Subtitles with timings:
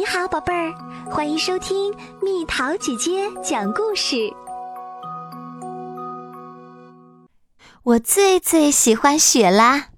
[0.00, 0.72] 你好，宝贝儿，
[1.10, 4.32] 欢迎收听蜜桃姐姐讲故事。
[7.82, 9.88] 我最最喜欢雪啦！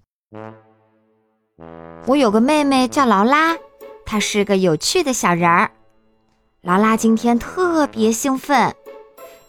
[2.08, 3.56] 我有个妹妹叫劳拉，
[4.04, 5.70] 她是个有趣的小人儿。
[6.62, 8.74] 劳拉今天特别兴奋，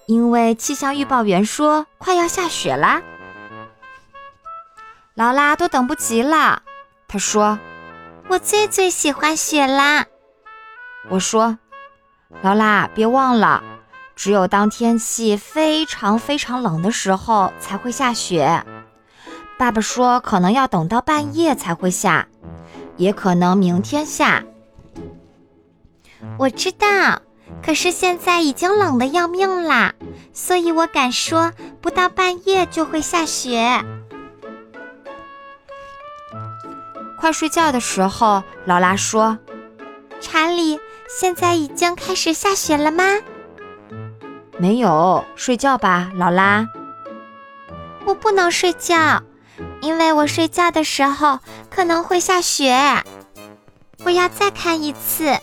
[0.06, 3.02] 因为气象预报员说快要下雪啦。
[5.16, 6.62] 劳拉都等不及了，
[7.08, 7.58] 她说
[8.30, 10.06] ：“我最最喜欢雪啦！”
[11.10, 11.57] 我说
[12.42, 13.61] ：“劳拉，别忘了，
[14.16, 18.64] 只有当天气非常非常冷的时候才会下雪。
[19.58, 22.28] 爸爸说，可能要等到半夜才会下，
[22.97, 24.44] 也可能明天下。”
[26.39, 27.22] 我知道，
[27.61, 29.94] 可是现在已经冷得要命啦，
[30.32, 33.83] 所以我敢说，不到半夜就会下雪。
[37.20, 39.38] 快睡觉的时候，劳拉说
[40.22, 40.80] ：“查理。”
[41.16, 43.03] 现在已经开始下雪了吗？
[44.58, 46.67] 没有，睡觉吧，劳拉。
[48.03, 49.22] 我不能睡觉，
[49.80, 51.38] 因为我睡觉的时候
[51.70, 52.75] 可能会下雪。
[54.03, 55.38] 我要再看一次。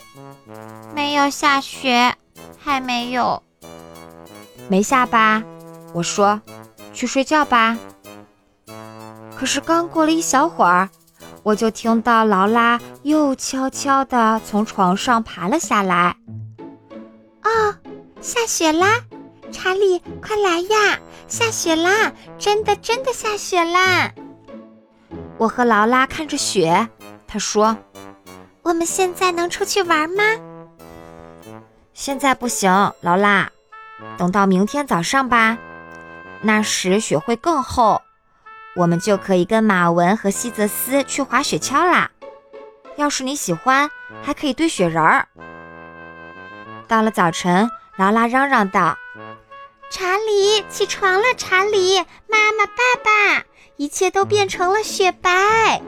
[0.93, 2.15] 没有下雪，
[2.59, 3.41] 还没有。
[4.67, 5.41] 没下吧？
[5.93, 6.41] 我说，
[6.93, 7.77] 去睡觉吧。
[9.37, 10.89] 可是刚过了一小会儿。
[11.43, 16.15] 我就听到劳拉又悄悄地从床上爬了下来。
[17.43, 17.75] 哦，
[18.21, 19.01] 下雪啦！
[19.51, 20.99] 查理，快来呀！
[21.27, 22.13] 下雪啦！
[22.37, 24.11] 真的，真的下雪啦！
[25.37, 26.87] 我和劳拉看着雪，
[27.27, 27.75] 他说
[28.61, 30.23] ：“我们现在能出去玩吗？”
[31.93, 33.49] 现在不行，劳拉，
[34.17, 35.57] 等到明天早上吧，
[36.41, 38.01] 那时雪会更厚。
[38.75, 42.09] 我们就可以跟马文和西泽斯去滑雪橇啦。
[42.95, 43.89] 要是你喜欢，
[44.21, 45.27] 还可以堆雪人儿。
[46.87, 48.97] 到了早晨，劳拉嚷嚷道
[49.89, 51.23] ：“查理，起床了！
[51.37, 51.97] 查理，
[52.27, 53.43] 妈妈，爸爸，
[53.77, 55.81] 一切都变成了雪白。”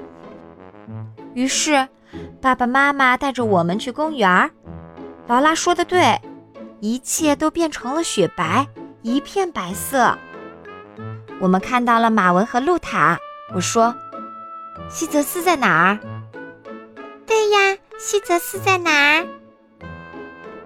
[1.36, 1.88] 于是，
[2.42, 4.52] 爸爸妈妈带着我们去公园。
[5.28, 6.22] 劳拉说的对，
[6.80, 8.68] 一切都变成了雪白，
[9.02, 10.18] 一片白色。
[11.44, 13.20] 我们看到了马文和露塔。
[13.54, 13.94] 我说
[14.90, 16.00] ：“西泽斯在哪儿
[17.28, 19.28] ？”“对呀，西泽斯在哪儿？”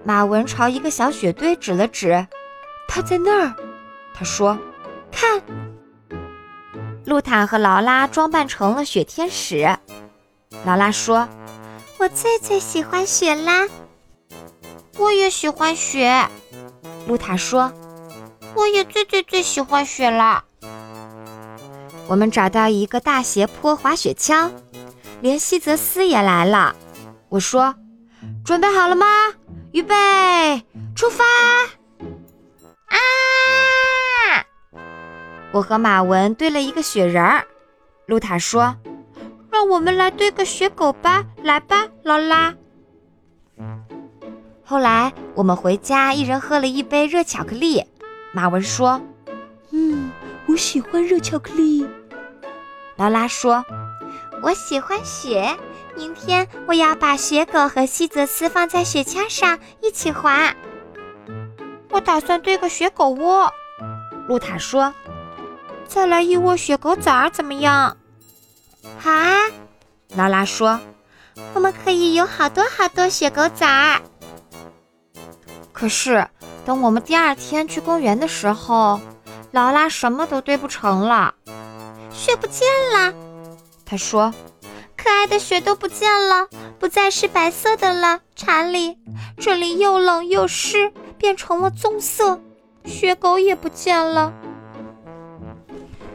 [0.06, 2.24] 马文朝一个小雪堆指了指
[2.86, 3.56] ，“他在那儿。”
[4.14, 4.56] 他说
[5.10, 5.42] ：“看。”
[7.04, 9.76] 露塔和劳拉装扮成了雪天使。
[10.64, 11.28] 劳拉说
[11.98, 13.66] ：“我最最喜欢雪啦！”
[14.96, 16.24] 我也喜欢雪。
[17.08, 17.72] 露塔说
[18.54, 20.44] ：“我也最最最喜欢雪了。”
[22.08, 24.50] 我们找到一个大斜坡滑雪橇，
[25.20, 26.74] 连西泽斯也来了。
[27.28, 27.74] 我说
[28.44, 29.06] ：“准备好了吗？
[29.72, 29.94] 预备，
[30.94, 31.24] 出发！”
[32.88, 32.96] 啊！
[35.52, 37.46] 我和马文堆了一个雪人儿。
[38.06, 38.74] 露塔说
[39.52, 42.54] ：“让我们来堆个雪狗吧，来吧，劳拉。”
[44.64, 47.84] 后来我们回家，一人喝了一杯热巧克力。
[48.38, 49.02] 马文说
[49.74, 50.12] ：“嗯，
[50.46, 51.84] 我喜欢热巧克力。”
[52.94, 53.64] 劳拉说
[54.44, 55.56] ：“我喜欢雪，
[55.96, 60.54] 明天我要把雪狗和西泽斯放在雪橇上一起滑。
[61.90, 63.52] 我打算堆个雪狗窝。”
[64.28, 64.94] 露塔说
[65.88, 67.96] ：“再来一窝雪狗崽儿怎么样？”
[69.00, 69.34] 好啊，
[70.14, 70.78] 劳拉说
[71.54, 74.00] ：“我们可以有好多好多雪狗崽儿。”
[75.74, 76.28] 可是
[76.68, 79.00] 等我们第二天去公园的时候，
[79.52, 81.34] 劳拉什么都堆不成了。
[82.12, 83.14] 雪不见了，
[83.86, 84.34] 她说
[84.94, 86.46] ：“可爱的雪都不见了，
[86.78, 88.98] 不再是白色的了。”查理，
[89.38, 92.38] 这里又冷又湿，变成了棕色。
[92.84, 94.30] 雪狗也不见了。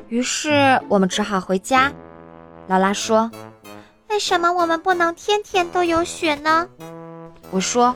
[0.07, 1.91] 于是我们只好回家。
[2.67, 3.31] 劳拉说
[4.07, 6.69] ：“为什么我们不能天天都有雪呢？”
[7.49, 7.95] 我说：“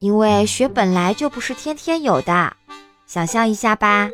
[0.00, 2.56] 因为雪本来就不是天天有的。
[3.06, 4.10] 想象一下吧，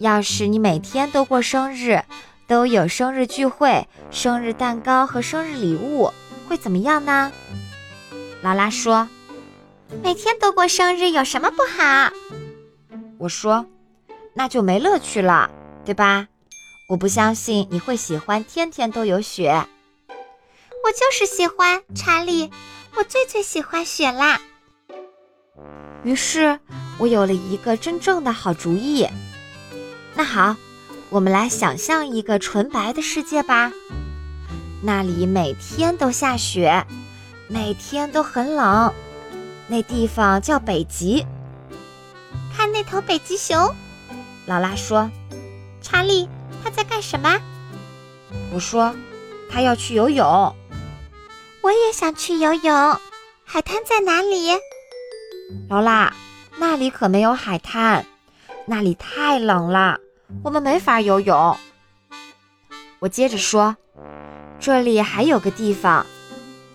[0.00, 2.02] 要是你每天都过生日。”
[2.48, 6.12] 都有生日聚会、生日蛋糕和生日礼物，
[6.46, 7.32] 会怎么样呢？
[8.42, 9.08] 劳拉说
[10.02, 12.12] ：“每天都过生日有什么不好？”
[13.16, 13.64] 我说
[14.34, 15.50] ：“那就没乐趣了，
[15.82, 16.28] 对吧？”
[16.90, 19.66] 我不相信你会喜欢天天都有雪。
[20.84, 22.50] 我就是喜欢查理，
[22.96, 24.42] 我最最喜欢雪啦。
[26.04, 26.58] 于是
[26.98, 29.06] 我有了一个真正的好主意。
[30.14, 30.56] 那好。
[31.10, 33.70] 我们来想象一个纯白的世界吧，
[34.80, 36.86] 那里每天都下雪，
[37.48, 38.94] 每天都很冷。
[39.68, 41.26] 那地方叫北极。
[42.56, 43.74] 看那头北极熊，
[44.46, 45.10] 劳拉说。
[45.82, 46.26] 查理，
[46.64, 47.38] 他在干什么？
[48.54, 48.96] 我说，
[49.50, 50.24] 他要去游泳。
[51.60, 52.98] 我也想去游泳。
[53.44, 54.48] 海滩在哪里？
[55.68, 56.12] 劳拉，
[56.58, 58.04] 那里可没有海滩，
[58.66, 59.98] 那里太冷了，
[60.44, 61.56] 我们没法游泳。
[62.98, 63.76] 我接着说，
[64.60, 66.06] 这里还有个地方，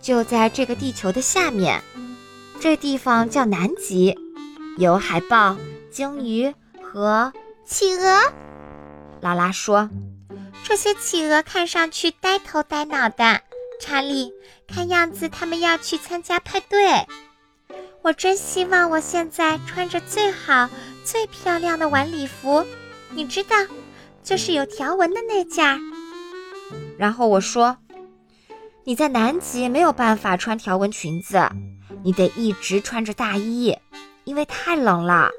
[0.01, 1.81] 就在这个地球的下面，
[2.59, 4.17] 这地方叫南极，
[4.77, 5.55] 有海豹、
[5.91, 7.31] 鲸鱼和
[7.65, 8.33] 企鹅。
[9.21, 9.89] 劳拉说
[10.63, 13.41] ：“这些企鹅看上去呆头呆脑的。”
[13.79, 14.33] 查理，
[14.67, 17.05] 看样子他们要去参加派对。
[18.07, 20.69] 我真希望我现在穿着最好、
[21.03, 22.65] 最漂亮的晚礼服，
[23.09, 23.57] 你知道，
[24.23, 25.77] 就是有条纹的那件。
[26.97, 27.75] 然后我说
[28.85, 31.49] ：“你在南极没有办法穿条纹裙子，
[32.01, 33.77] 你得一直穿着大衣，
[34.23, 35.29] 因为太冷了。”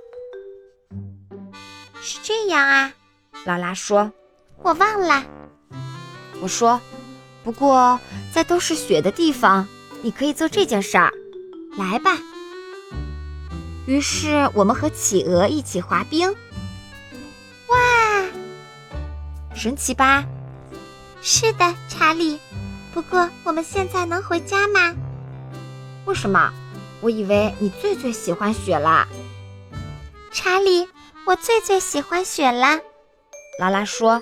[2.02, 2.92] 是这样啊。
[3.46, 4.12] 劳拉说
[4.62, 5.24] ：“我忘了。”
[6.42, 6.78] 我说
[7.42, 7.98] ：“不过
[8.30, 9.66] 在都是雪的地方，
[10.02, 11.10] 你可以做这件事儿。
[11.78, 12.10] 来吧。”
[13.88, 16.30] 于是我们和企鹅一起滑冰。
[17.68, 17.78] 哇，
[19.54, 20.26] 神奇吧？
[21.22, 22.38] 是的，查理。
[22.92, 24.94] 不过我们现在能回家吗？
[26.04, 26.52] 为什么？
[27.00, 29.08] 我以为你最最喜欢雪啦。
[30.30, 30.86] 查理，
[31.24, 32.80] 我最最喜欢雪了。
[33.58, 34.20] 拉拉说：“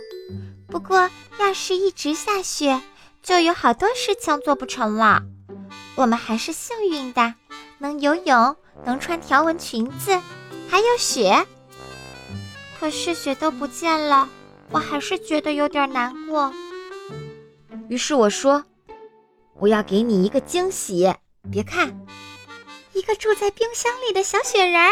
[0.71, 1.11] 不过，
[1.41, 2.81] 要是一直下雪，
[3.21, 5.25] 就有好多事情做不成了。
[5.97, 7.35] 我们还是幸运的，
[7.79, 10.21] 能游泳，能穿条纹裙子，
[10.69, 11.47] 还有雪。
[12.79, 14.29] 可是雪都不见了，
[14.71, 16.53] 我还是觉得有点难过。
[17.89, 18.65] 于是我说
[19.59, 21.13] ：‘我要给你一个惊喜，
[21.51, 21.99] 别看，
[22.93, 24.91] 一个住在冰箱里的小雪人儿。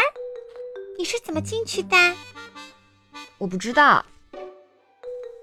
[0.97, 1.95] 你是怎么进去的？
[3.37, 4.05] 我不知道。’”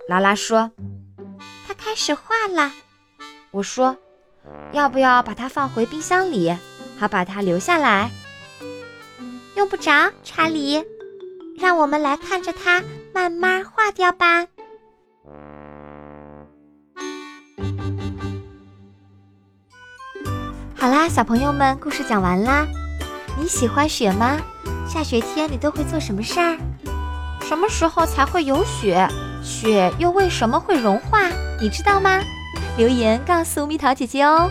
[0.09, 0.73] 拉拉说
[1.67, 2.73] ：“他开始化了。”
[3.53, 3.97] 我说
[4.73, 6.57] ：“要不要把它放回冰箱里，
[6.99, 8.11] 好把它留下来？”
[9.63, 10.85] 用不着，查理，
[11.57, 12.83] 让我们来看着它
[13.15, 14.45] 慢慢化掉吧。
[20.75, 22.67] 好啦，小朋友们，故事讲完啦。
[23.39, 24.37] 你喜欢雪吗？
[24.89, 26.59] 下雪天你都会做什么事儿？
[27.43, 29.07] 什么时候才会有雪？
[29.45, 31.29] 雪又为什么会融化？
[31.61, 32.21] 你知道吗？
[32.77, 34.51] 留言告诉蜜桃姐姐哦。